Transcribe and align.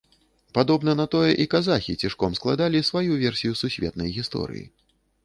Падобна 0.57 0.93
на 1.01 1.05
тое, 1.15 1.31
і 1.43 1.45
казахі 1.53 1.95
цішком 2.03 2.31
складалі 2.39 2.81
сваю 2.89 3.21
версію 3.25 3.53
сусветнай 3.61 4.09
гісторыі. 4.17 4.65